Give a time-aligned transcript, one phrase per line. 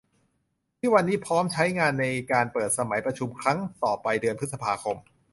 [0.77, 4.97] ที่วันนี้พร้อมใช้งานในการเปิดสมัยประชุมครั้งต่อไปเดือนพฤษภาคม